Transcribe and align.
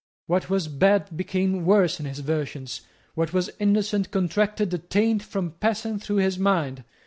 What 0.25 0.49
was 0.49 0.67
bad 0.67 1.15
became 1.15 1.63
worse 1.63 1.99
in 1.99 2.07
his 2.07 2.21
versions. 2.21 2.81
What 3.13 3.33
was 3.33 3.51
innocent 3.59 4.09
contracted 4.09 4.73
a 4.73 4.79
taint 4.79 5.21
from 5.21 5.51
passing 5.51 5.99
through 5.99 6.15
his 6.15 6.39
mind. 6.39 6.83